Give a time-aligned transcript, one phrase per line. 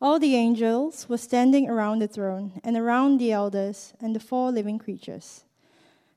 [0.00, 4.52] All the angels were standing around the throne and around the elders and the four
[4.52, 5.44] living creatures.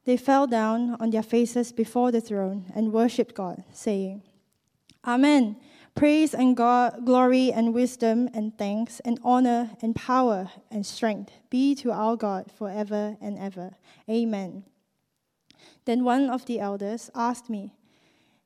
[0.05, 4.21] They fell down on their faces before the throne and worshipped God, saying,
[5.05, 5.57] Amen.
[5.95, 11.75] Praise and God, glory and wisdom and thanks and honor and power and strength be
[11.75, 13.71] to our God forever and ever.
[14.09, 14.63] Amen.
[15.85, 17.73] Then one of the elders asked me,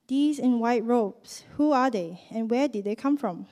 [0.07, 3.47] These in white robes, who are they and where did they come from?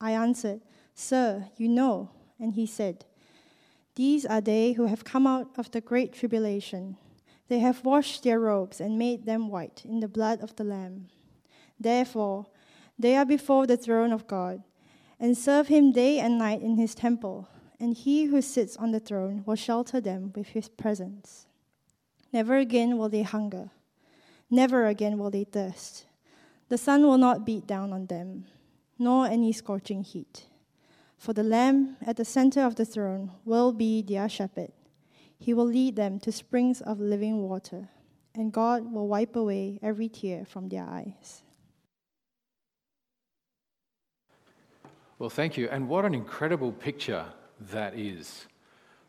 [0.00, 0.60] I answered,
[0.98, 2.10] Sir, you know.
[2.40, 3.04] And he said,
[3.94, 6.96] These are they who have come out of the great tribulation.
[7.46, 11.06] They have washed their robes and made them white in the blood of the Lamb.
[11.78, 12.46] Therefore,
[12.98, 14.64] they are before the throne of God
[15.20, 19.00] and serve him day and night in his temple, and he who sits on the
[19.00, 21.46] throne will shelter them with his presence.
[22.32, 23.70] Never again will they hunger,
[24.50, 26.06] never again will they thirst.
[26.68, 28.46] The sun will not beat down on them,
[28.98, 30.47] nor any scorching heat.
[31.18, 34.70] For the Lamb at the center of the throne will be their shepherd.
[35.36, 37.88] He will lead them to springs of living water,
[38.34, 41.42] and God will wipe away every tear from their eyes.
[45.18, 45.68] Well, thank you.
[45.68, 47.24] And what an incredible picture
[47.72, 48.46] that is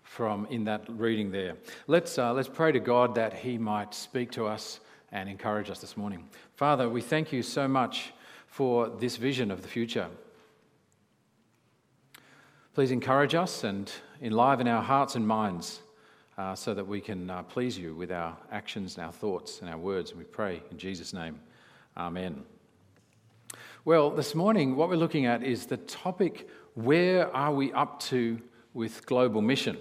[0.02, 1.56] from in that reading there.
[1.86, 4.80] Let's, uh, let's pray to God that He might speak to us
[5.12, 6.28] and encourage us this morning.
[6.56, 8.12] Father, we thank you so much
[8.48, 10.08] for this vision of the future.
[12.80, 13.92] Please encourage us and
[14.22, 15.82] enliven our hearts and minds
[16.38, 19.70] uh, so that we can uh, please you with our actions and our thoughts and
[19.70, 20.12] our words.
[20.12, 21.42] And we pray in Jesus' name.
[21.98, 22.42] Amen.
[23.84, 28.40] Well, this morning, what we're looking at is the topic where are we up to
[28.74, 29.78] with global mission?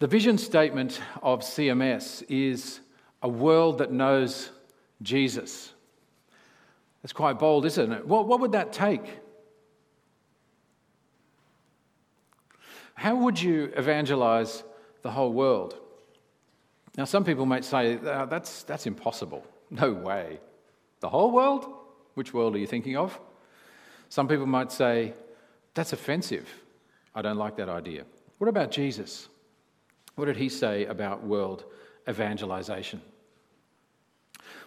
[0.00, 2.80] The vision statement of CMS is
[3.22, 4.50] a world that knows
[5.02, 5.72] Jesus.
[7.04, 8.04] That's quite bold, isn't it?
[8.04, 9.20] What, what would that take?
[12.94, 14.62] How would you evangelize
[15.02, 15.78] the whole world?
[16.96, 19.44] Now, some people might say, uh, that's, that's impossible.
[19.70, 20.38] No way.
[21.00, 21.66] The whole world?
[22.14, 23.18] Which world are you thinking of?
[24.08, 25.14] Some people might say,
[25.74, 26.48] That's offensive.
[27.14, 28.04] I don't like that idea.
[28.38, 29.28] What about Jesus?
[30.14, 31.64] What did he say about world
[32.08, 33.00] evangelization?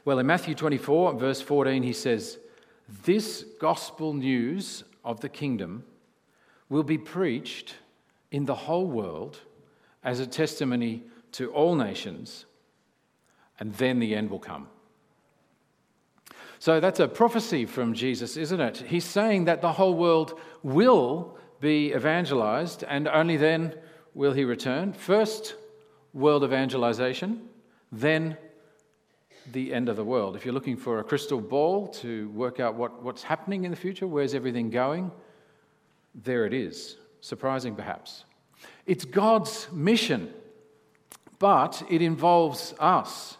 [0.03, 2.37] Well, in Matthew 24, verse 14, he says,
[3.05, 5.83] This gospel news of the kingdom
[6.69, 7.75] will be preached
[8.31, 9.39] in the whole world
[10.03, 12.45] as a testimony to all nations,
[13.59, 14.67] and then the end will come.
[16.59, 18.77] So that's a prophecy from Jesus, isn't it?
[18.77, 23.75] He's saying that the whole world will be evangelized, and only then
[24.13, 24.93] will he return.
[24.93, 25.55] First,
[26.13, 27.47] world evangelization,
[27.91, 28.37] then
[29.51, 30.35] the end of the world.
[30.35, 33.77] If you're looking for a crystal ball to work out what, what's happening in the
[33.77, 35.11] future, where's everything going,
[36.15, 36.97] there it is.
[37.27, 38.23] Surprising, perhaps.
[38.85, 40.33] It's God's mission,
[41.39, 43.35] but it involves us.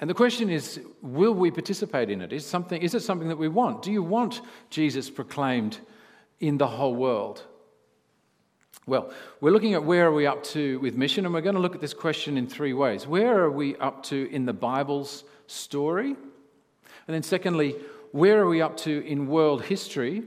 [0.00, 2.32] And the question is will we participate in it?
[2.32, 3.82] Is, something, is it something that we want?
[3.82, 5.78] Do you want Jesus proclaimed
[6.40, 7.44] in the whole world?
[8.84, 11.60] Well, we're looking at where are we up to with mission, and we're going to
[11.60, 13.06] look at this question in three ways.
[13.06, 16.08] Where are we up to in the Bible's story?
[16.08, 17.76] And then, secondly,
[18.10, 20.24] where are we up to in world history?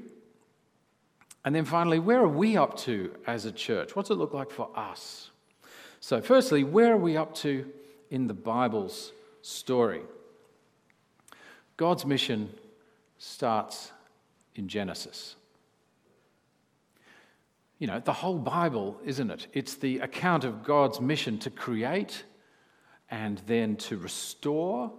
[1.45, 3.95] And then finally, where are we up to as a church?
[3.95, 5.29] What's it look like for us?
[6.01, 7.71] So, firstly, where are we up to
[8.09, 9.11] in the Bible's
[9.41, 10.01] story.
[11.77, 12.49] God's mission
[13.17, 13.91] starts
[14.55, 15.35] in Genesis.
[17.77, 19.47] You know, the whole Bible, isn't it?
[19.53, 22.23] It's the account of God's mission to create
[23.11, 24.91] and then to restore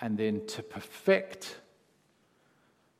[0.00, 1.56] and then to perfect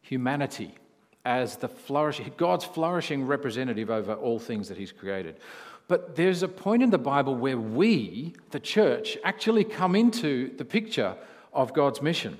[0.02, 0.74] humanity
[1.24, 5.38] as the flourishing, God's flourishing representative over all things that He's created.
[5.86, 10.64] But there's a point in the Bible where we, the church, actually come into the
[10.64, 11.16] picture
[11.52, 12.38] of God's mission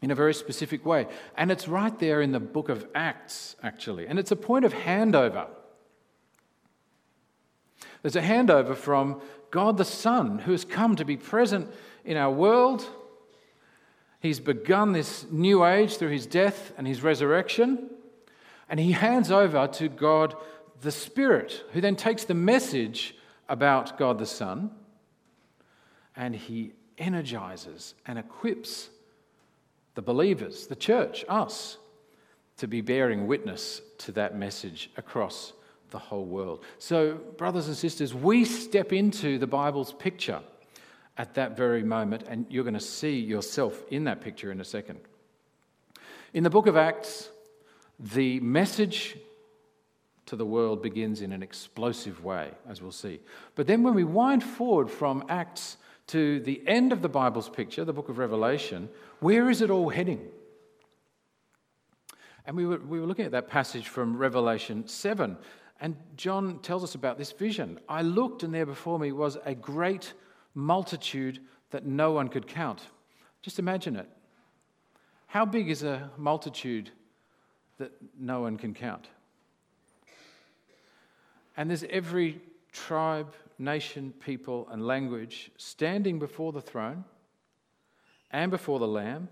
[0.00, 1.06] in a very specific way.
[1.36, 4.06] And it's right there in the book of Acts, actually.
[4.06, 5.48] And it's a point of handover.
[8.02, 9.20] There's a handover from
[9.50, 11.70] God the Son, who has come to be present
[12.04, 12.84] in our world.
[14.22, 17.90] He's begun this new age through his death and his resurrection.
[18.68, 20.36] And he hands over to God
[20.80, 23.16] the Spirit, who then takes the message
[23.48, 24.70] about God the Son,
[26.14, 28.90] and he energizes and equips
[29.96, 31.78] the believers, the church, us,
[32.58, 35.52] to be bearing witness to that message across
[35.90, 36.62] the whole world.
[36.78, 40.42] So, brothers and sisters, we step into the Bible's picture
[41.16, 44.64] at that very moment, and you're going to see yourself in that picture in a
[44.64, 44.98] second.
[46.32, 47.28] In the book of Acts,
[47.98, 49.16] the message
[50.26, 53.20] to the world begins in an explosive way, as we'll see.
[53.54, 55.76] But then when we wind forward from Acts
[56.08, 58.88] to the end of the Bible's picture, the book of Revelation,
[59.20, 60.26] where is it all heading?
[62.46, 65.36] And we were, we were looking at that passage from Revelation 7,
[65.80, 67.78] and John tells us about this vision.
[67.88, 70.12] I looked, and there before me was a great
[70.54, 71.40] multitude
[71.70, 72.82] that no one could count.
[73.42, 74.08] Just imagine it.
[75.26, 76.90] How big is a multitude
[77.78, 79.08] that no one can count?
[81.56, 82.40] And there's every
[82.70, 87.04] tribe, nation, people, and language standing before the throne
[88.30, 89.28] and before the Lamb.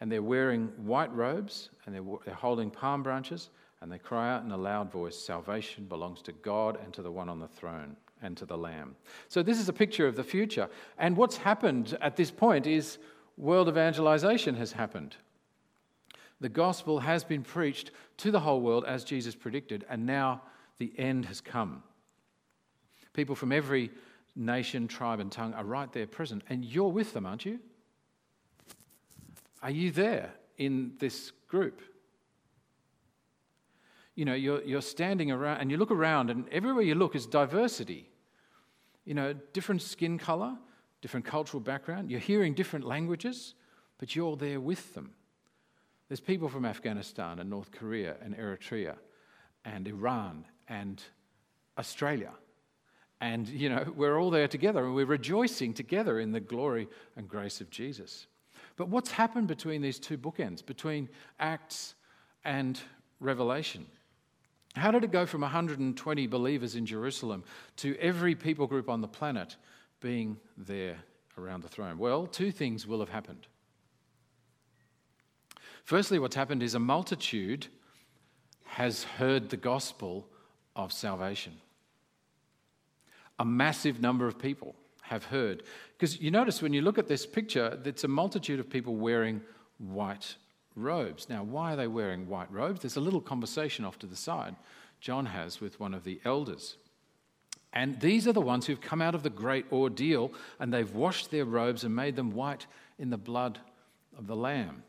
[0.00, 3.50] And they're wearing white robes and they're, they're holding palm branches
[3.80, 7.10] and they cry out in a loud voice Salvation belongs to God and to the
[7.10, 8.96] one on the throne and to the Lamb.
[9.28, 10.68] So, this is a picture of the future.
[10.98, 12.98] And what's happened at this point is
[13.36, 15.16] world evangelization has happened.
[16.40, 20.42] The gospel has been preached to the whole world as Jesus predicted, and now
[20.78, 21.82] the end has come.
[23.12, 23.90] People from every
[24.34, 27.60] nation, tribe, and tongue are right there present, and you're with them, aren't you?
[29.62, 31.80] Are you there in this group?
[34.14, 37.26] You know, you're, you're standing around and you look around, and everywhere you look is
[37.26, 38.08] diversity.
[39.04, 40.56] You know, different skin color,
[41.00, 42.10] different cultural background.
[42.10, 43.54] You're hearing different languages,
[43.98, 45.14] but you're there with them.
[46.08, 48.96] There's people from Afghanistan and North Korea and Eritrea
[49.64, 51.02] and Iran and
[51.78, 52.32] Australia.
[53.20, 57.28] And, you know, we're all there together and we're rejoicing together in the glory and
[57.28, 58.26] grace of Jesus.
[58.76, 61.08] But what's happened between these two bookends, between
[61.38, 61.94] Acts
[62.44, 62.80] and
[63.20, 63.86] Revelation?
[64.74, 67.44] How did it go from 120 believers in Jerusalem
[67.76, 69.56] to every people group on the planet
[70.00, 70.96] being there
[71.36, 71.98] around the throne?
[71.98, 73.46] Well, two things will have happened.
[75.84, 77.66] Firstly, what's happened is a multitude
[78.64, 80.26] has heard the gospel
[80.74, 81.52] of salvation.
[83.38, 85.64] A massive number of people have heard.
[85.98, 89.42] Because you notice when you look at this picture, it's a multitude of people wearing
[89.78, 90.36] white
[90.74, 91.28] robes.
[91.28, 92.80] Now, why are they wearing white robes?
[92.80, 94.56] There's a little conversation off to the side
[95.00, 96.76] John has with one of the elders.
[97.72, 101.30] And these are the ones who've come out of the great ordeal and they've washed
[101.30, 102.66] their robes and made them white
[102.98, 103.58] in the blood
[104.16, 104.82] of the Lamb.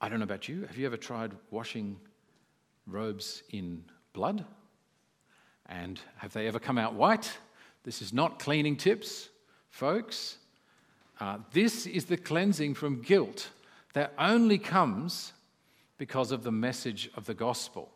[0.00, 0.62] I don't know about you.
[0.62, 1.98] Have you ever tried washing
[2.86, 4.44] robes in blood?
[5.66, 7.36] And have they ever come out white?
[7.84, 9.28] This is not cleaning tips,
[9.70, 10.38] folks.
[11.22, 13.50] Uh, this is the cleansing from guilt
[13.92, 15.32] that only comes
[15.96, 17.92] because of the message of the gospel.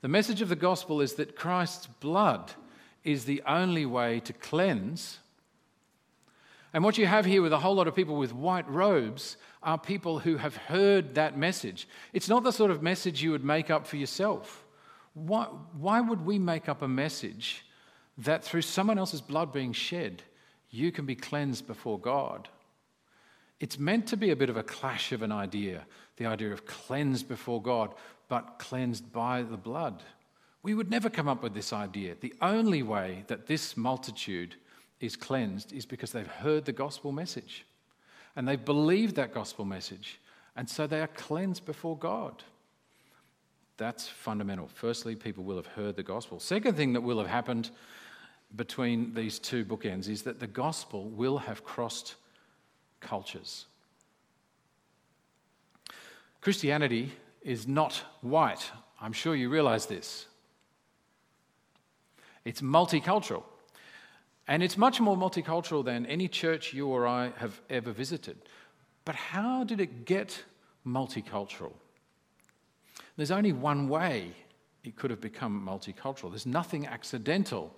[0.00, 2.52] The message of the gospel is that Christ's blood
[3.04, 5.18] is the only way to cleanse.
[6.72, 9.76] And what you have here with a whole lot of people with white robes are
[9.76, 11.86] people who have heard that message.
[12.14, 14.64] It's not the sort of message you would make up for yourself.
[15.12, 15.44] Why,
[15.78, 17.66] why would we make up a message
[18.16, 20.22] that through someone else's blood being shed,
[20.70, 22.48] you can be cleansed before God?
[23.60, 26.66] It's meant to be a bit of a clash of an idea the idea of
[26.66, 27.92] cleansed before God,
[28.28, 30.02] but cleansed by the blood.
[30.62, 32.14] We would never come up with this idea.
[32.20, 34.54] The only way that this multitude
[35.00, 37.66] is cleansed is because they've heard the gospel message
[38.36, 40.20] and they've believed that gospel message,
[40.56, 42.42] and so they are cleansed before God.
[43.76, 44.68] That's fundamental.
[44.72, 46.40] Firstly, people will have heard the gospel.
[46.40, 47.70] Second thing that will have happened
[48.56, 52.14] between these two bookends is that the gospel will have crossed
[53.04, 53.66] cultures.
[56.40, 58.70] Christianity is not white.
[59.00, 60.26] I'm sure you realize this.
[62.44, 63.44] It's multicultural.
[64.46, 68.36] And it's much more multicultural than any church you or I have ever visited.
[69.04, 70.44] But how did it get
[70.86, 71.72] multicultural?
[73.16, 74.32] There's only one way
[74.82, 76.30] it could have become multicultural.
[76.30, 77.74] There's nothing accidental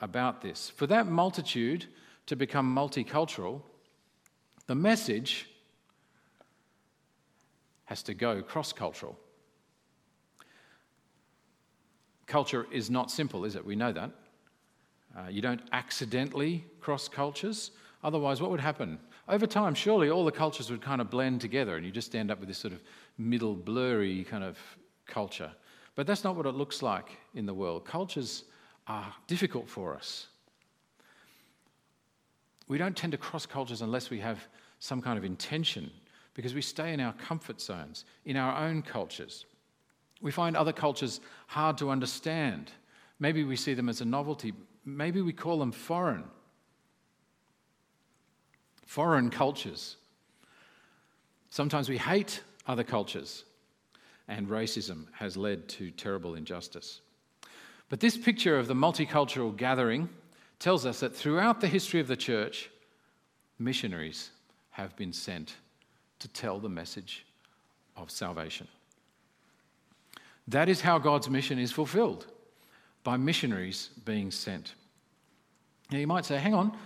[0.00, 0.70] about this.
[0.70, 1.86] For that multitude
[2.26, 3.62] to become multicultural,
[4.70, 5.48] the message
[7.86, 9.18] has to go cross cultural.
[12.28, 13.66] Culture is not simple, is it?
[13.66, 14.12] We know that.
[15.18, 17.72] Uh, you don't accidentally cross cultures.
[18.04, 19.00] Otherwise, what would happen?
[19.28, 22.30] Over time, surely all the cultures would kind of blend together and you just end
[22.30, 22.80] up with this sort of
[23.18, 24.56] middle, blurry kind of
[25.04, 25.50] culture.
[25.96, 27.84] But that's not what it looks like in the world.
[27.84, 28.44] Cultures
[28.86, 30.28] are difficult for us.
[32.70, 34.46] We don't tend to cross cultures unless we have
[34.78, 35.90] some kind of intention
[36.34, 39.44] because we stay in our comfort zones, in our own cultures.
[40.22, 42.70] We find other cultures hard to understand.
[43.18, 44.52] Maybe we see them as a novelty.
[44.84, 46.22] Maybe we call them foreign.
[48.86, 49.96] Foreign cultures.
[51.48, 53.42] Sometimes we hate other cultures,
[54.28, 57.00] and racism has led to terrible injustice.
[57.88, 60.08] But this picture of the multicultural gathering
[60.60, 62.70] tells us that throughout the history of the church,
[63.58, 64.30] missionaries
[64.70, 65.56] have been sent
[66.20, 67.26] to tell the message
[67.96, 68.68] of salvation.
[70.46, 72.26] That is how God's mission is fulfilled
[73.02, 74.74] by missionaries being sent.
[75.90, 76.76] Now, you might say, hang on,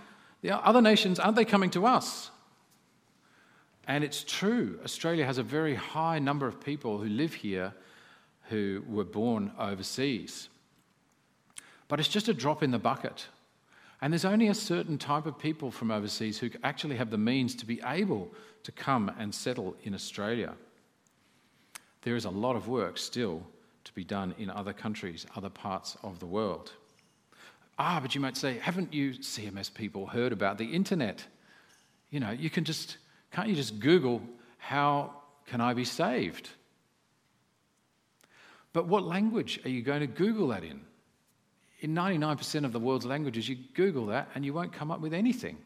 [0.41, 2.31] the other nations, aren't they coming to us?
[3.87, 7.73] And it's true, Australia has a very high number of people who live here
[8.49, 10.49] who were born overseas.
[11.87, 13.27] But it's just a drop in the bucket.
[14.01, 17.55] And there's only a certain type of people from overseas who actually have the means
[17.55, 18.31] to be able
[18.63, 20.53] to come and settle in Australia.
[22.01, 23.43] There is a lot of work still
[23.85, 26.73] to be done in other countries, other parts of the world.
[27.77, 31.23] Ah, but you might say, haven't you CMS people heard about the internet?
[32.09, 32.97] You know, you can just
[33.31, 34.21] can't you just Google,
[34.57, 35.13] how
[35.45, 36.49] can I be saved?
[38.71, 40.81] But what language are you going to Google that in?
[41.81, 45.13] In 99% of the world's languages, you Google that and you won't come up with
[45.13, 45.57] anything.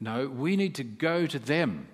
[0.00, 1.88] No, we need to go to them.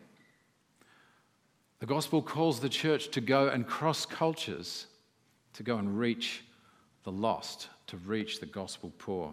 [1.80, 4.86] The gospel calls the church to go and cross cultures,
[5.54, 6.44] to go and reach
[7.04, 9.32] the lost, to reach the gospel poor.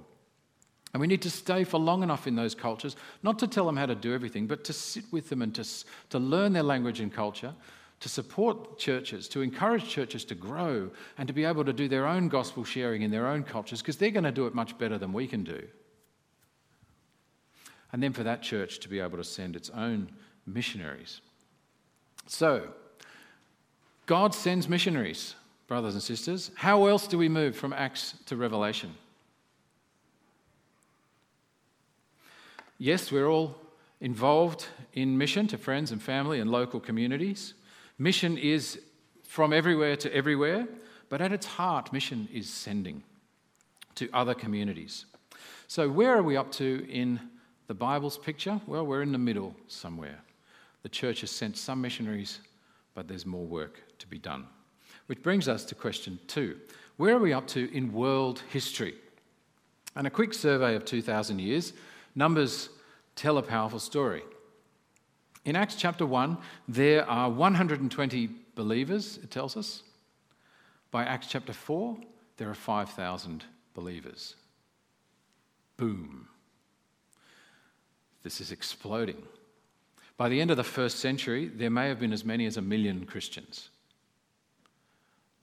[0.93, 3.77] And we need to stay for long enough in those cultures, not to tell them
[3.77, 5.65] how to do everything, but to sit with them and to,
[6.09, 7.53] to learn their language and culture,
[8.01, 12.08] to support churches, to encourage churches to grow, and to be able to do their
[12.08, 14.98] own gospel sharing in their own cultures, because they're going to do it much better
[14.98, 15.62] than we can do.
[17.93, 20.10] And then for that church to be able to send its own
[20.48, 21.22] missionaries.
[22.25, 22.70] So,
[24.08, 25.36] God sends missionaries,
[25.67, 26.51] brothers and sisters.
[26.55, 28.96] How else do we move from Acts to Revelation?
[32.79, 33.55] Yes, we're all
[34.00, 37.53] involved in mission to friends and family and local communities.
[38.01, 38.79] Mission is
[39.22, 40.67] from everywhere to everywhere,
[41.10, 43.03] but at its heart, mission is sending
[43.93, 45.05] to other communities.
[45.67, 47.20] So, where are we up to in
[47.67, 48.60] the Bible's picture?
[48.65, 50.17] Well, we're in the middle somewhere.
[50.81, 52.39] The church has sent some missionaries,
[52.96, 54.48] but there's more work to be done.
[55.05, 56.58] Which brings us to question two
[56.98, 58.96] Where are we up to in world history?
[59.96, 61.74] And a quick survey of 2,000 years
[62.15, 62.70] Numbers
[63.15, 64.24] tell a powerful story.
[65.43, 69.83] In Acts chapter 1, there are 120 believers, it tells us.
[70.91, 71.98] By Acts chapter 4,
[72.38, 73.43] there are 5,000
[73.74, 74.36] believers.
[75.77, 76.27] Boom.
[78.24, 79.24] This is exploding.
[80.17, 82.62] By the end of the first century, there may have been as many as a
[82.62, 83.69] million Christians.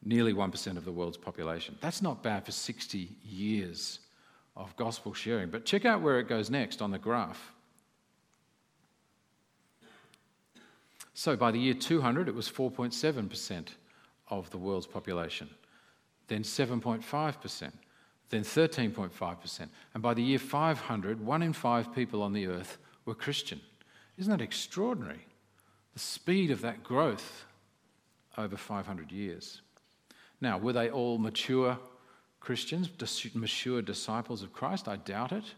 [0.04, 1.76] Nearly 1% of the world's population.
[1.80, 3.98] That's not bad for 60 years
[4.56, 5.50] of gospel sharing.
[5.50, 7.52] But check out where it goes next on the graph.
[11.18, 13.66] So by the year 200, it was 4.7%
[14.30, 15.50] of the world's population,
[16.28, 17.72] then 7.5%,
[18.30, 19.68] then 13.5%.
[19.94, 23.60] And by the year 500, one in five people on the earth were Christian.
[24.16, 25.26] Isn't that extraordinary?
[25.94, 27.46] The speed of that growth
[28.36, 29.60] over 500 years.
[30.40, 31.76] Now, were they all mature
[32.38, 32.88] Christians,
[33.34, 34.86] mature disciples of Christ?
[34.86, 35.54] I doubt it.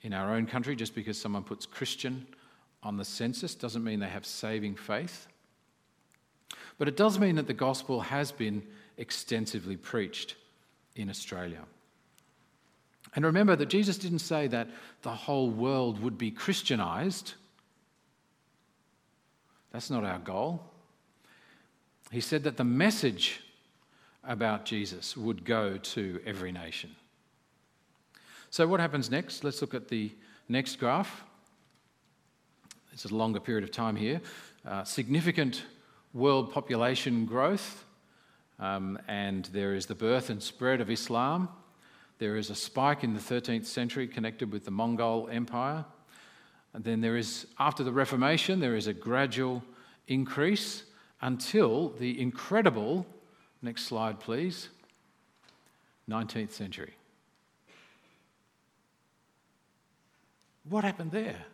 [0.00, 2.26] In our own country, just because someone puts Christian
[2.84, 5.26] on the census doesn't mean they have saving faith.
[6.78, 8.62] But it does mean that the gospel has been
[8.96, 10.36] extensively preached
[10.96, 11.60] in Australia.
[13.14, 14.68] And remember that Jesus didn't say that
[15.02, 17.34] the whole world would be Christianized.
[19.72, 20.62] That's not our goal.
[22.10, 23.40] He said that the message
[24.24, 26.94] about Jesus would go to every nation.
[28.50, 29.42] So, what happens next?
[29.42, 30.12] Let's look at the
[30.48, 31.24] next graph.
[32.94, 34.22] It's a longer period of time here.
[34.66, 35.64] Uh, significant
[36.14, 37.84] world population growth,
[38.58, 41.50] um, and there is the birth and spread of Islam.
[42.18, 45.84] There is a spike in the 13th century connected with the Mongol Empire.
[46.72, 49.62] And then there is, after the Reformation, there is a gradual
[50.08, 50.84] increase
[51.20, 53.06] until the incredible
[53.64, 54.68] Next slide, please.
[56.06, 56.92] 19th century.
[60.68, 61.46] What happened there?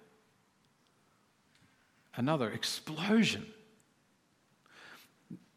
[2.21, 3.47] Another explosion.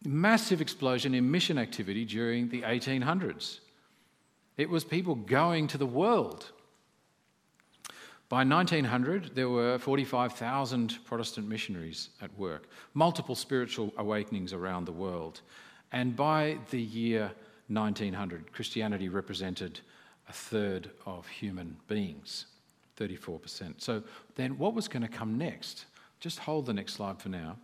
[0.05, 3.60] massive explosion in mission activity during the 1800s.
[4.55, 6.51] It was people going to the world.
[8.29, 15.41] By 1900, there were 45,000 Protestant missionaries at work, multiple spiritual awakenings around the world.
[15.91, 17.34] And by the year
[17.67, 19.82] 1900, Christianity represented
[20.29, 22.46] a third of human beings,
[22.98, 23.82] 34%.
[23.82, 24.01] So
[24.36, 25.88] then, what was going to come next?
[26.24, 27.58] Just hold the next slide for now.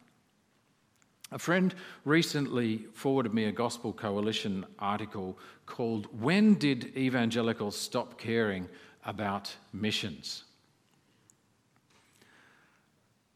[1.31, 1.73] A friend
[2.03, 8.67] recently forwarded me a Gospel Coalition article called When Did Evangelicals Stop Caring
[9.05, 10.43] About Missions?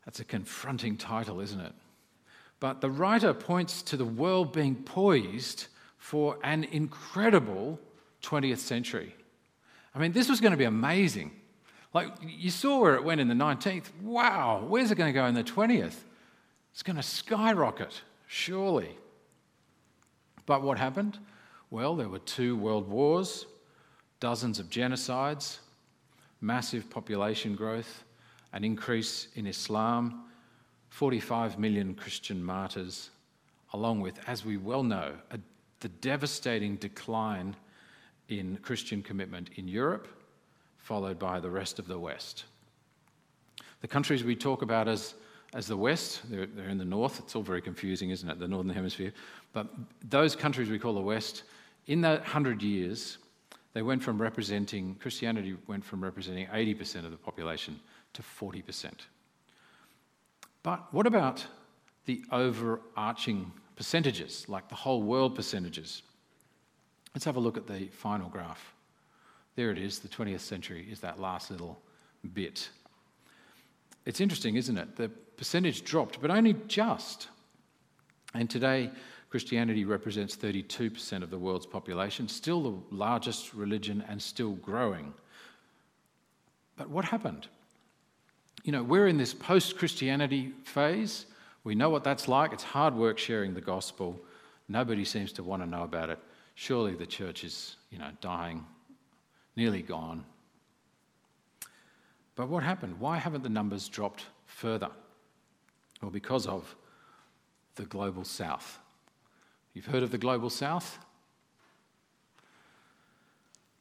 [0.03, 1.74] That's a confronting title, isn't it?
[2.60, 7.80] But the writer points to the world being poised for an incredible
[8.24, 9.15] 20th century.
[9.96, 11.32] I mean, this was going to be amazing.
[11.94, 13.86] Like, you saw where it went in the 19th.
[14.02, 15.96] Wow, where's it going to go in the 20th?
[16.72, 18.98] It's going to skyrocket, surely.
[20.48, 21.20] But what happened?
[21.70, 23.46] Well, there were two world wars,
[24.20, 25.60] dozens of genocides,
[26.42, 28.04] massive population growth,
[28.54, 30.26] an increase in Islam,
[30.90, 33.12] 45 million Christian martyrs,
[33.74, 35.40] along with, as we well know, a,
[35.80, 37.56] the devastating decline
[38.30, 40.08] in Christian commitment in Europe,
[40.84, 42.46] followed by the rest of the West.
[43.82, 45.16] The countries we talk about as
[45.54, 46.22] as the West.
[46.30, 47.20] They're, they're, in the North.
[47.20, 48.40] It's all very confusing, isn't it?
[48.40, 49.13] The Northern Hemisphere.
[49.54, 49.68] But
[50.08, 51.44] those countries we call the West,
[51.88, 53.20] in that hundred years,
[53.74, 57.80] they went from representing, Christianity went from representing 80% of the population
[58.13, 58.92] to 40%.
[60.62, 61.46] But what about
[62.06, 66.04] the overarching percentages, like the whole world percentages?
[67.13, 68.74] Let's have a look at the final graph.
[69.55, 71.79] There it is, the 20th century is that last little
[72.33, 72.69] bit.
[74.05, 74.95] It's interesting, isn't it?
[74.95, 77.27] The percentage dropped, but only just.
[78.33, 78.89] And today,
[79.29, 85.13] Christianity represents 32% of the world's population, still the largest religion and still growing.
[86.75, 87.48] But what happened?
[88.63, 91.25] You know, we're in this post Christianity phase.
[91.63, 92.53] We know what that's like.
[92.53, 94.20] It's hard work sharing the gospel.
[94.68, 96.20] Nobody seems to want to know about it.
[96.55, 98.66] Surely the church is, you know, dying,
[99.55, 100.25] nearly gone.
[102.35, 103.00] But what happened?
[103.00, 104.89] Why haven't the numbers dropped further?
[106.01, 106.75] Well, because of
[107.75, 108.79] the global south.
[109.74, 111.00] You've heard of the global south?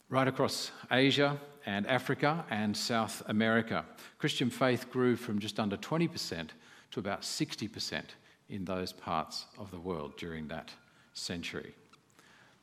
[0.08, 3.84] Right across Asia and Africa and South America,
[4.18, 6.48] Christian faith grew from just under 20%
[6.92, 8.02] to about 60%
[8.48, 10.70] in those parts of the world during that
[11.14, 11.74] century.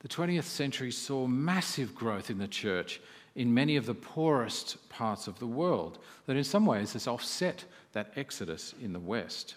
[0.00, 3.00] The 20th century saw massive growth in the church
[3.34, 7.64] in many of the poorest parts of the world, that in some ways has offset
[7.92, 9.54] that exodus in the West.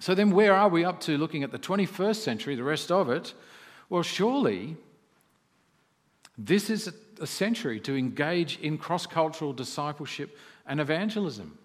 [0.00, 3.08] So then, where are we up to looking at the 21st century, the rest of
[3.08, 3.34] it?
[3.88, 4.76] Well, surely
[6.36, 10.36] this is a century to engage in cross cultural discipleship
[10.66, 11.56] and evangelism.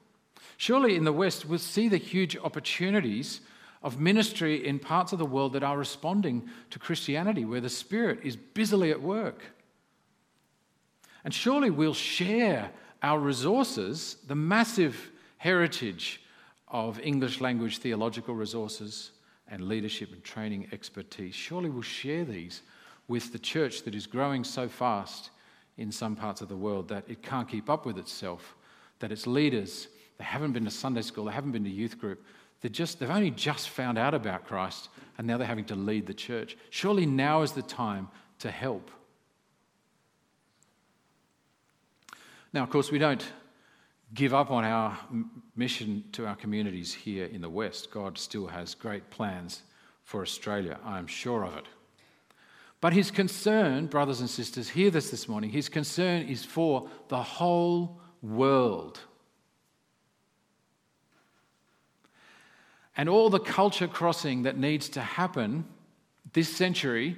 [0.58, 3.42] Surely in the West, we'll see the huge opportunities
[3.88, 8.20] of ministry in parts of the world that are responding to Christianity, where the Spirit
[8.22, 9.42] is busily at work.
[11.24, 12.70] And surely we'll share
[13.02, 16.22] our resources, the massive heritage
[16.68, 19.12] of English language theological resources
[19.48, 21.34] and leadership and training expertise.
[21.34, 22.64] Surely we'll share these
[23.08, 25.30] with the church that is growing so fast
[25.78, 28.58] in some parts of the world that it can't keep up with itself,
[29.00, 32.22] that its leaders, they haven't been to Sunday school, they haven't been to youth group,
[32.62, 36.06] they're just, they've only just found out about Christ and now they're having to lead
[36.06, 36.58] the church.
[36.70, 38.92] Surely now is the time to help.
[42.54, 43.26] Now, of course, we don't
[44.14, 44.98] give up on our
[45.56, 47.92] mission to our communities here in the West.
[47.92, 49.64] God still has great plans
[50.04, 51.66] for Australia, I am sure of it.
[52.80, 57.22] But his concern, brothers and sisters, hear this this morning, his concern is for the
[57.22, 59.00] whole world.
[62.98, 65.66] And all the culture crossing that needs to happen
[66.34, 67.16] this century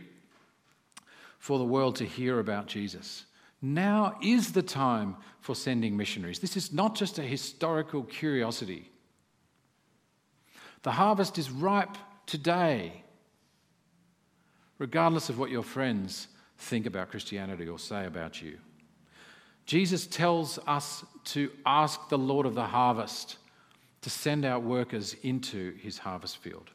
[1.39, 3.25] for the world to hear about Jesus.
[3.61, 6.39] Now is the time for sending missionaries.
[6.39, 8.91] This is not just a historical curiosity.
[10.83, 13.03] The harvest is ripe today,
[14.77, 18.57] regardless of what your friends think about Christianity or say about you.
[19.65, 23.37] Jesus tells us to ask the Lord of the harvest
[24.01, 26.69] to send out workers into his harvest field.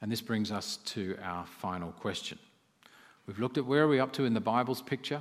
[0.00, 2.38] And this brings us to our final question.
[3.26, 5.20] We've looked at where are we up to in the Bible's picture.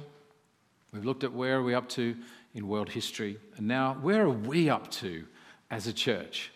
[0.92, 2.16] We've looked at where are we up to
[2.54, 3.38] in world history.
[3.58, 5.26] And now, where are we up to
[5.72, 6.52] as a church?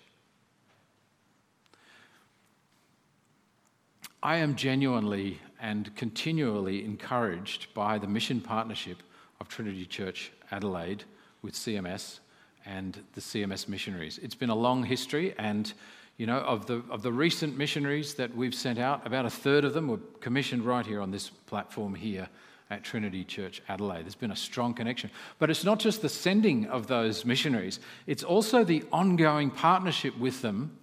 [4.21, 9.01] I am genuinely and continually encouraged by the mission partnership
[9.39, 11.03] of Trinity Church Adelaide
[11.41, 12.19] with CMS
[12.67, 14.19] and the CMS missionaries.
[14.21, 15.73] It's been a long history, and
[16.17, 19.63] you know, of the, of the recent missionaries that we've sent out, about a third
[19.63, 22.27] of them were commissioned right here on this platform here
[22.69, 24.03] at Trinity Church Adelaide.
[24.03, 25.09] There's been a strong connection.
[25.39, 30.41] But it's not just the sending of those missionaries, it's also the ongoing partnership with
[30.41, 30.77] them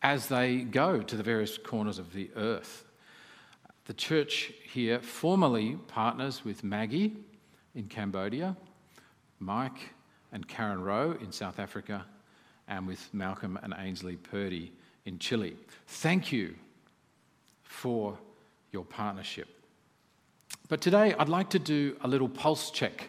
[0.00, 2.84] as they go to the various corners of the earth.
[3.86, 7.16] The church here formally partners with Maggie
[7.74, 8.56] in Cambodia,
[9.40, 9.94] Mike
[10.32, 12.04] and Karen Rowe in South Africa,
[12.68, 14.72] and with Malcolm and Ainsley Purdy
[15.04, 15.56] in Chile.
[15.86, 16.54] Thank you
[17.62, 18.18] for
[18.72, 19.48] your partnership.
[20.68, 23.08] But today I'd like to do a little pulse check.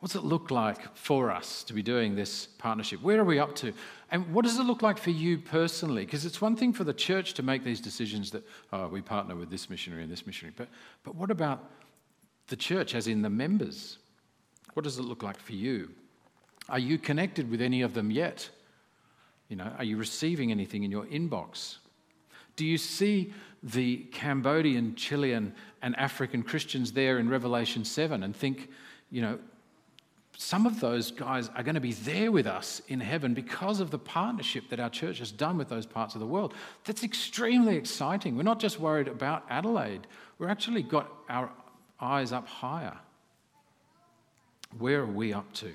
[0.00, 3.00] What's it look like for us to be doing this partnership?
[3.00, 3.72] Where are we up to?
[4.10, 6.04] And what does it look like for you personally?
[6.04, 9.34] Because it's one thing for the church to make these decisions that, oh, we partner
[9.34, 10.52] with this missionary and this missionary.
[10.56, 10.68] But,
[11.02, 11.70] but what about
[12.48, 13.96] the church, as in the members?
[14.76, 15.88] What does it look like for you?
[16.68, 18.50] Are you connected with any of them yet?
[19.48, 21.76] You know, are you receiving anything in your inbox?
[22.56, 28.68] Do you see the Cambodian, Chilean, and African Christians there in Revelation 7 and think,
[29.10, 29.38] you know,
[30.36, 33.90] some of those guys are going to be there with us in heaven because of
[33.90, 36.52] the partnership that our church has done with those parts of the world.
[36.84, 38.36] That's extremely exciting.
[38.36, 40.06] We're not just worried about Adelaide,
[40.38, 41.50] we've actually got our
[41.98, 42.98] eyes up higher.
[44.78, 45.72] Where are we up to?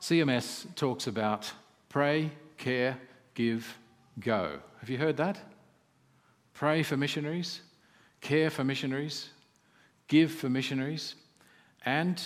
[0.00, 1.50] CMS talks about
[1.88, 2.98] pray, care,
[3.34, 3.78] give,
[4.20, 4.60] go.
[4.80, 5.38] Have you heard that?
[6.54, 7.60] Pray for missionaries,
[8.20, 9.30] care for missionaries,
[10.08, 11.14] give for missionaries,
[11.84, 12.22] and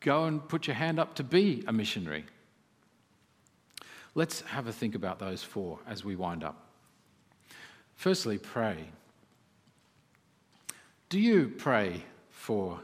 [0.00, 2.24] go and put your hand up to be a missionary.
[4.14, 6.68] Let's have a think about those four as we wind up.
[7.94, 8.84] Firstly, pray.
[11.08, 12.02] Do you pray
[12.48, 12.80] for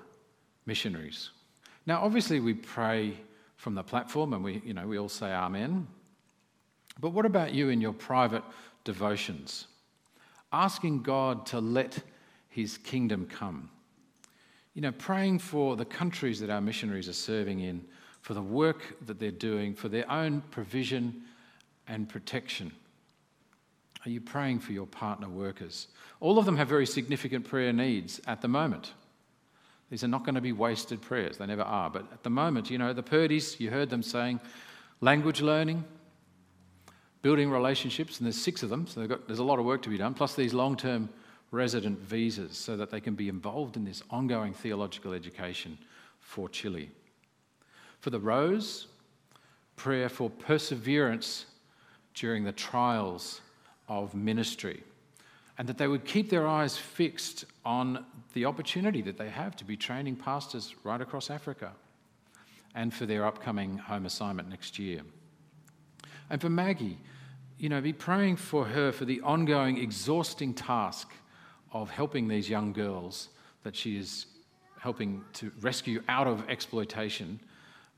[0.66, 1.30] missionaries?
[1.86, 3.14] Now, obviously, we pray
[3.56, 5.86] from the platform and we, you know, we all say Amen.
[7.00, 8.42] But what about you in your private
[8.84, 9.66] devotions?
[10.52, 11.98] Asking God to let
[12.50, 13.70] his kingdom come.
[14.74, 17.86] You know, praying for the countries that our missionaries are serving in,
[18.20, 21.22] for the work that they're doing, for their own provision
[21.88, 22.70] and protection.
[24.04, 25.86] Are you praying for your partner workers?
[26.20, 28.92] All of them have very significant prayer needs at the moment.
[29.94, 31.88] These are not going to be wasted prayers, they never are.
[31.88, 34.40] But at the moment, you know, the Purdy's, you heard them saying
[35.00, 35.84] language learning,
[37.22, 39.88] building relationships, and there's six of them, so got, there's a lot of work to
[39.88, 41.08] be done, plus these long term
[41.52, 45.78] resident visas so that they can be involved in this ongoing theological education
[46.18, 46.90] for Chile.
[48.00, 48.88] For the Rowes,
[49.76, 51.46] prayer for perseverance
[52.14, 53.42] during the trials
[53.86, 54.82] of ministry,
[55.58, 59.64] and that they would keep their eyes fixed on the opportunity that they have to
[59.64, 61.72] be training pastors right across Africa,
[62.74, 65.02] and for their upcoming home assignment next year.
[66.28, 66.98] And for Maggie,
[67.58, 71.12] you know, be praying for her for the ongoing exhausting task
[71.72, 73.28] of helping these young girls
[73.62, 74.26] that she is
[74.80, 77.38] helping to rescue out of exploitation,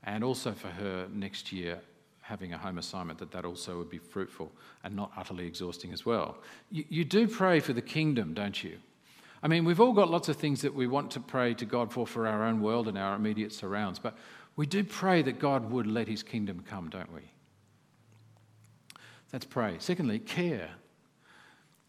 [0.03, 1.81] and also for her next year
[2.27, 4.51] having a home assignment, that that also would be fruitful
[4.83, 6.37] and not utterly exhausting as well.
[6.69, 8.77] You, you do pray for the kingdom, don't you?
[9.41, 11.93] I mean, we've all got lots of things that we want to pray to God
[11.93, 14.17] for for our own world and our immediate surrounds, but
[14.57, 17.21] we do pray that God would let his kingdom come, don't we?
[19.31, 19.77] That's pray.
[19.79, 20.69] Secondly, care.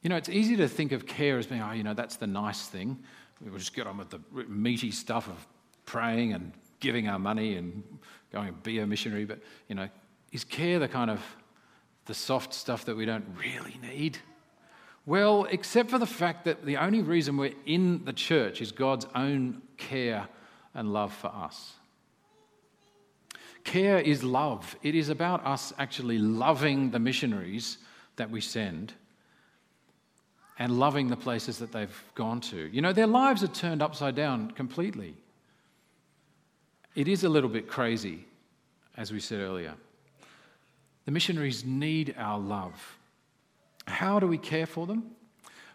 [0.03, 2.29] You know, it's easy to think of care as being, oh, you know, that's the
[2.29, 2.96] nice thing.
[3.40, 5.46] We'll just get on with the meaty stuff of
[5.85, 7.83] praying and giving our money and
[8.33, 9.24] going and be a missionary.
[9.24, 9.88] But, you know,
[10.33, 11.21] is care the kind of
[12.07, 14.19] the soft stuff that we don't really need?
[15.07, 19.07] Well, except for the fact that the only reason we're in the church is God's
[19.14, 20.29] own care
[20.75, 21.73] and love for us.
[23.64, 24.77] Care is love.
[24.83, 27.79] It is about us actually loving the missionaries
[28.17, 28.93] that we send
[30.59, 32.69] and loving the places that they've gone to.
[32.73, 35.14] You know, their lives are turned upside down completely.
[36.95, 38.27] It is a little bit crazy,
[38.97, 39.75] as we said earlier.
[41.09, 42.99] The missionaries need our love.
[43.87, 45.12] How do we care for them?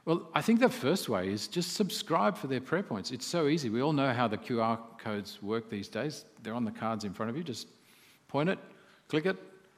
[0.05, 3.09] Well, I think the first way is just subscribe for their prayer points.
[3.09, 3.71] It's so easy.
[3.71, 6.25] We all know how the QR codes work these days.
[6.43, 7.43] They're on the cards in front of you.
[7.43, 7.67] Just
[8.27, 8.59] point it,
[9.07, 9.37] click it,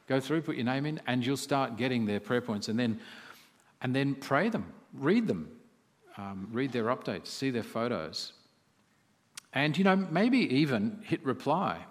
[0.09, 2.67] go through, put your name in, and you'll start getting their prayer points.
[2.67, 2.99] And then,
[3.81, 5.49] and then pray them, read them,
[6.17, 8.33] um, read their updates, see their photos.
[9.53, 11.85] And, you know, maybe even hit reply.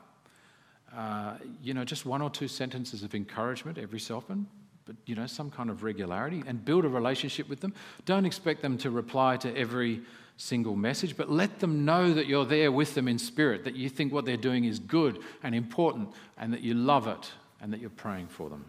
[0.95, 4.47] Uh, you know, just one or two sentences of encouragement every so often.
[4.85, 7.73] but you know, some kind of regularity and build a relationship with them.
[8.05, 10.03] Don't expect them to reply to every
[10.37, 13.89] single message, but let them know that you're there with them in spirit, that you
[13.89, 17.31] think what they're doing is good and important, and that you love it,
[17.61, 18.65] and that you're praying for them.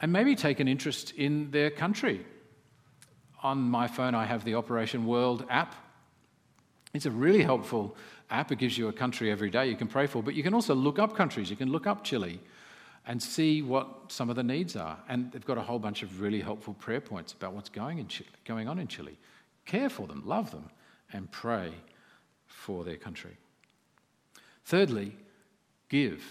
[0.00, 2.26] And maybe take an interest in their country.
[3.42, 5.74] On my phone, I have the Operation World app.
[6.96, 7.94] It's a really helpful
[8.30, 8.50] app.
[8.50, 10.74] It gives you a country every day you can pray for, but you can also
[10.74, 11.50] look up countries.
[11.50, 12.40] You can look up Chile
[13.06, 14.98] and see what some of the needs are.
[15.08, 18.08] And they've got a whole bunch of really helpful prayer points about what's going, in
[18.08, 19.16] Chile, going on in Chile.
[19.66, 20.70] Care for them, love them,
[21.12, 21.70] and pray
[22.46, 23.36] for their country.
[24.64, 25.14] Thirdly,
[25.88, 26.24] give.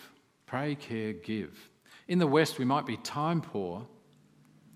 [0.47, 1.69] Pray, care, give.
[2.07, 3.85] In the West, we might be time poor,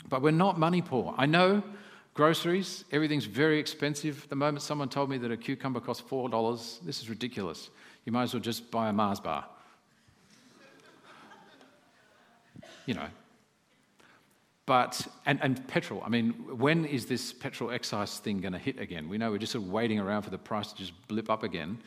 [0.07, 1.13] but we're not money poor.
[1.17, 1.63] I know
[2.19, 4.27] groceries, everything's very expensive.
[4.27, 7.69] The moment someone told me that a cucumber costs $4, this is ridiculous.
[8.03, 9.45] You might as well just buy a Mars bar.
[12.85, 13.07] you know.
[14.65, 18.81] But, and, and petrol, I mean, when is this petrol excise thing going to hit
[18.81, 19.07] again?
[19.07, 21.43] We know we're just sort of waiting around for the price to just blip up
[21.43, 21.77] again.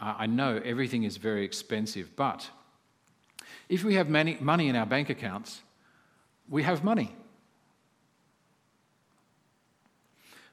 [0.00, 2.50] Uh, I know everything is very expensive, but
[3.68, 5.60] if we have money, money in our bank accounts,
[6.48, 7.14] we have money.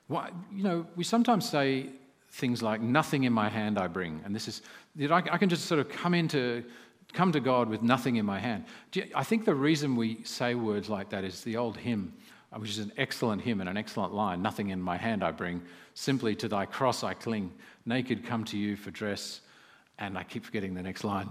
[0.07, 1.89] Why, you know, we sometimes say
[2.31, 4.21] things like, nothing in my hand I bring.
[4.25, 4.61] And this is,
[4.95, 6.63] you know, I, I can just sort of come into
[7.13, 8.65] come to God with nothing in my hand.
[8.93, 12.13] You, I think the reason we say words like that is the old hymn,
[12.51, 15.31] uh, which is an excellent hymn and an excellent line Nothing in my hand I
[15.31, 15.61] bring,
[15.93, 17.53] simply to thy cross I cling.
[17.85, 19.41] Naked come to you for dress.
[19.99, 21.29] And I keep forgetting the next line.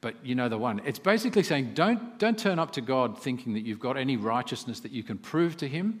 [0.00, 0.80] But you know the one.
[0.84, 4.80] It's basically saying don't, don't turn up to God thinking that you've got any righteousness
[4.80, 6.00] that you can prove to Him.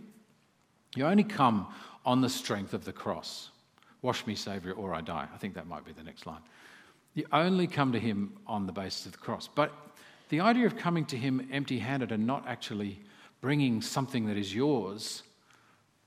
[0.94, 1.66] You only come
[2.06, 3.50] on the strength of the cross.
[4.00, 5.26] Wash me, Saviour, or I die.
[5.34, 6.40] I think that might be the next line.
[7.14, 9.48] You only come to him on the basis of the cross.
[9.52, 9.72] But
[10.28, 13.00] the idea of coming to him empty handed and not actually
[13.40, 15.24] bringing something that is yours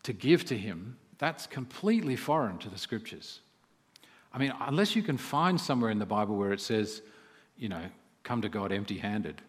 [0.04, 3.42] to give to him, that's completely foreign to the scriptures.
[4.34, 7.02] I mean, unless you can find somewhere in the Bible where it says,
[7.58, 7.84] you know,
[8.24, 9.42] come to God empty handed.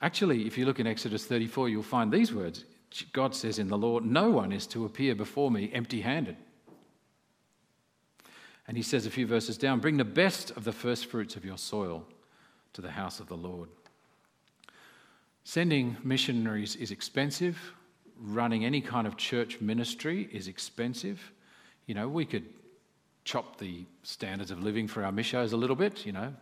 [0.00, 2.64] Actually, if you look in Exodus 34, you'll find these words
[3.12, 6.36] God says in the Lord, No one is to appear before me empty handed.
[8.66, 11.44] And he says a few verses down bring the best of the first fruits of
[11.44, 12.04] your soil
[12.74, 13.68] to the house of the Lord.
[15.44, 17.58] Sending missionaries is expensive.
[18.20, 21.32] Running any kind of church ministry is expensive.
[21.86, 22.44] You know, we could
[23.24, 26.34] chop the standards of living for our missions a little bit, you know.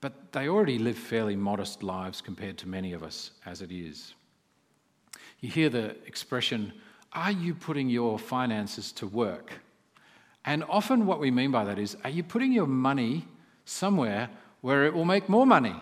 [0.00, 4.14] But they already live fairly modest lives compared to many of us as it is.
[5.40, 6.72] You hear the expression,
[7.12, 9.52] are you putting your finances to work?
[10.44, 13.26] And often, what we mean by that is are you putting your money
[13.64, 15.74] somewhere where it will make more money?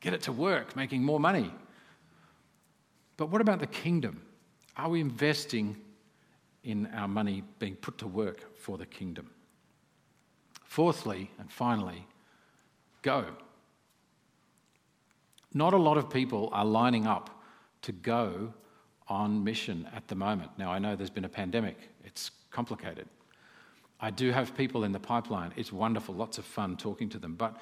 [0.00, 1.52] Get it to work, making more money.
[3.16, 4.22] But what about the kingdom?
[4.76, 5.76] Are we investing
[6.64, 9.30] in our money being put to work for the kingdom?
[10.64, 12.06] Fourthly, and finally,
[13.02, 13.26] go.
[15.52, 17.41] Not a lot of people are lining up
[17.82, 18.52] to go
[19.08, 20.50] on mission at the moment.
[20.56, 23.08] Now, I know there's been a pandemic, it's complicated.
[24.00, 25.52] I do have people in the pipeline.
[25.56, 27.56] It's wonderful, lots of fun talking to them, but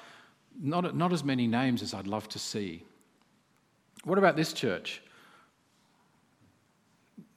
[0.59, 2.83] not, not as many names as I'd love to see.
[4.05, 5.03] What about this church?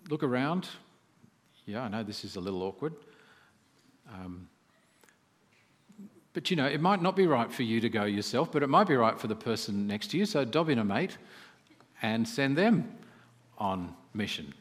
[0.09, 0.69] Look around.
[1.67, 2.95] Yeah, I know this is a little awkward.
[4.13, 4.49] Um,
[6.33, 8.69] but you know, it might not be right for you to go yourself, but it
[8.69, 10.25] might be right for the person next to you.
[10.25, 11.19] So dob in a mate
[12.05, 12.87] and send them
[13.57, 14.53] on mission.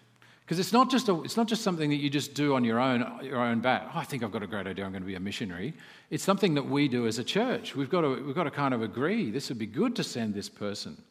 [0.45, 2.79] Because it's not just a, it's not just something that you just do on your
[2.79, 3.89] own your own bat.
[3.93, 4.85] Oh, I think I've got a great idea.
[4.85, 5.73] I'm going to be a missionary.
[6.09, 7.75] It's something that we do as a church.
[7.75, 9.29] We've got to we've got to kind of agree.
[9.29, 11.01] This would be good to send this person.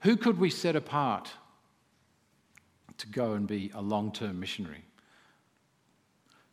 [0.00, 1.30] Who could we set apart
[2.98, 4.84] to go and be a long-term missionary?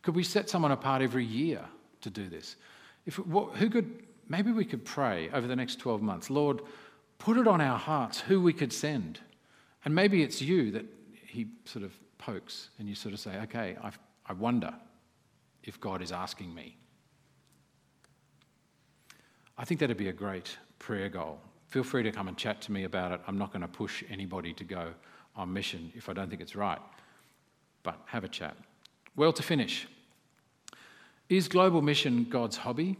[0.02, 1.62] Could we set someone apart every year
[2.00, 2.56] to do this?
[3.04, 6.30] If who could maybe we could pray over the next 12 months.
[6.30, 6.60] Lord,
[7.18, 9.20] put it on our hearts who we could send.
[9.84, 10.86] And maybe it's you that
[11.26, 13.90] he sort of pokes, and you sort of say, okay, i
[14.28, 14.74] I wonder
[15.64, 16.76] if God is asking me.
[19.56, 21.40] I think that'd be a great prayer goal.
[21.68, 23.20] Feel free to come and chat to me about it.
[23.26, 24.92] I'm not going to push anybody to go
[25.34, 26.78] on mission if I don't think it's right,
[27.82, 28.56] but have a chat.
[29.16, 29.88] Well, to finish,
[31.28, 32.96] is global mission God's hobby?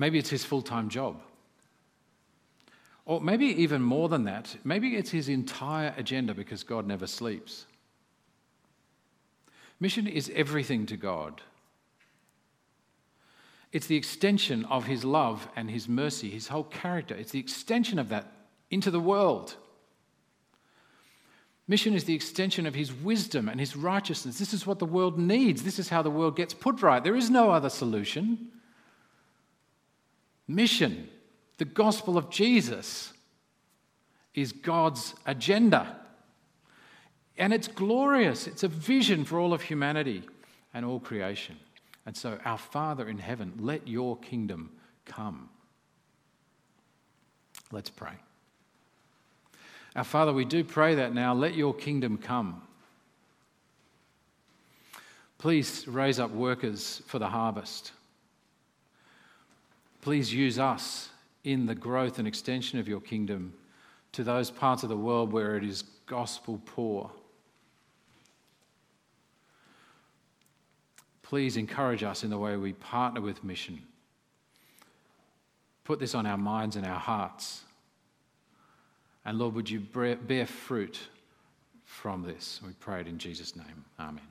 [0.00, 1.20] Maybe it's his full time job.
[3.04, 7.66] Or maybe even more than that, maybe it's his entire agenda because God never sleeps.
[9.78, 11.42] Mission is everything to God.
[13.72, 17.14] It's the extension of his love and his mercy, his whole character.
[17.14, 18.32] It's the extension of that
[18.70, 19.54] into the world.
[21.68, 24.38] Mission is the extension of his wisdom and his righteousness.
[24.38, 25.62] This is what the world needs.
[25.62, 27.04] This is how the world gets put right.
[27.04, 28.50] There is no other solution.
[30.54, 31.08] Mission,
[31.58, 33.12] the gospel of Jesus,
[34.34, 35.96] is God's agenda.
[37.38, 38.46] And it's glorious.
[38.46, 40.24] It's a vision for all of humanity
[40.74, 41.56] and all creation.
[42.04, 44.70] And so, our Father in heaven, let your kingdom
[45.04, 45.48] come.
[47.70, 48.14] Let's pray.
[49.94, 51.32] Our Father, we do pray that now.
[51.34, 52.62] Let your kingdom come.
[55.38, 57.92] Please raise up workers for the harvest.
[60.00, 61.10] Please use us
[61.44, 63.52] in the growth and extension of your kingdom
[64.12, 67.10] to those parts of the world where it is gospel poor.
[71.22, 73.80] Please encourage us in the way we partner with mission.
[75.84, 77.62] Put this on our minds and our hearts.
[79.24, 80.98] And Lord, would you bear fruit
[81.84, 82.60] from this?
[82.66, 83.84] We pray it in Jesus' name.
[83.98, 84.29] Amen.